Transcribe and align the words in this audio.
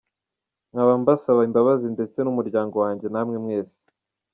Nkaba 0.71 0.93
mbasaba 1.01 1.39
imbabazi 1.47 1.87
ndetse 1.95 2.17
n’umuryango 2.21 2.75
wanjye 2.83 3.07
namwe 3.09 3.35
mwese. 3.43 3.77